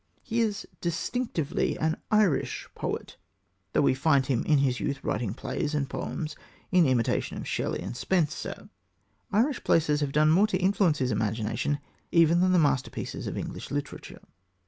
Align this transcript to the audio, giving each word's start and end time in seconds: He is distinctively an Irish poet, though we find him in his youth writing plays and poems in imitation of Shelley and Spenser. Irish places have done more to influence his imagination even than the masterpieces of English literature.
He 0.23 0.39
is 0.39 0.67
distinctively 0.81 1.77
an 1.77 1.95
Irish 2.09 2.67
poet, 2.73 3.17
though 3.73 3.83
we 3.83 3.93
find 3.93 4.25
him 4.25 4.43
in 4.47 4.57
his 4.57 4.79
youth 4.79 5.03
writing 5.03 5.35
plays 5.35 5.75
and 5.75 5.87
poems 5.87 6.35
in 6.71 6.87
imitation 6.87 7.37
of 7.37 7.47
Shelley 7.47 7.81
and 7.83 7.95
Spenser. 7.95 8.69
Irish 9.31 9.63
places 9.63 9.99
have 10.01 10.11
done 10.11 10.31
more 10.31 10.47
to 10.47 10.57
influence 10.57 10.97
his 10.97 11.11
imagination 11.11 11.77
even 12.11 12.39
than 12.39 12.51
the 12.51 12.57
masterpieces 12.57 13.27
of 13.27 13.37
English 13.37 13.69
literature. 13.69 14.21